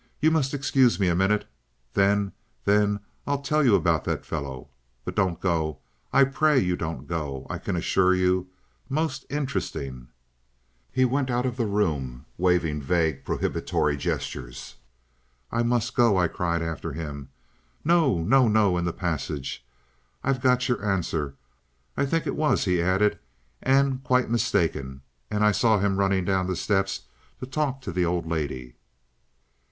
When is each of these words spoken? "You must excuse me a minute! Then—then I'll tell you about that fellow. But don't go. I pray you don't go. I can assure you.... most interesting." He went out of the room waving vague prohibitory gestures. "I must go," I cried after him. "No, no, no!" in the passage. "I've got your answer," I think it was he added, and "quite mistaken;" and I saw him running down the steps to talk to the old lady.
"You 0.19 0.31
must 0.31 0.55
excuse 0.55 0.99
me 0.99 1.09
a 1.09 1.15
minute! 1.15 1.47
Then—then 1.93 3.01
I'll 3.27 3.43
tell 3.43 3.63
you 3.63 3.75
about 3.75 4.03
that 4.05 4.25
fellow. 4.25 4.69
But 5.05 5.13
don't 5.15 5.39
go. 5.39 5.77
I 6.11 6.23
pray 6.23 6.57
you 6.57 6.75
don't 6.75 7.05
go. 7.05 7.45
I 7.51 7.59
can 7.59 7.75
assure 7.75 8.15
you.... 8.15 8.47
most 8.89 9.27
interesting." 9.29 10.07
He 10.91 11.05
went 11.05 11.29
out 11.29 11.45
of 11.45 11.55
the 11.55 11.67
room 11.67 12.25
waving 12.39 12.81
vague 12.81 13.23
prohibitory 13.23 13.95
gestures. 13.95 14.77
"I 15.51 15.61
must 15.61 15.93
go," 15.95 16.17
I 16.17 16.27
cried 16.27 16.63
after 16.63 16.93
him. 16.93 17.29
"No, 17.85 18.23
no, 18.23 18.47
no!" 18.47 18.79
in 18.79 18.85
the 18.85 18.93
passage. 18.93 19.63
"I've 20.23 20.41
got 20.41 20.67
your 20.67 20.83
answer," 20.83 21.35
I 21.95 22.07
think 22.07 22.25
it 22.25 22.35
was 22.35 22.65
he 22.65 22.81
added, 22.81 23.19
and 23.61 24.03
"quite 24.03 24.31
mistaken;" 24.31 25.03
and 25.29 25.45
I 25.45 25.51
saw 25.51 25.77
him 25.77 25.97
running 25.97 26.25
down 26.25 26.47
the 26.47 26.55
steps 26.55 27.01
to 27.39 27.45
talk 27.45 27.81
to 27.81 27.91
the 27.91 28.03
old 28.03 28.25
lady. 28.25 28.77